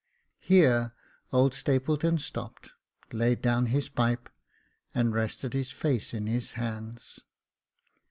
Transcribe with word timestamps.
Here 0.39 0.93
old 1.31 1.53
Stapleton 1.53 2.17
stopped, 2.17 2.71
laid 3.11 3.39
down 3.39 3.67
his 3.67 3.87
pipe, 3.87 4.29
and 4.95 5.13
rested 5.13 5.53
his 5.53 5.69
face 5.69 6.11
in 6.11 6.25
his 6.25 6.53
hands. 6.53 7.19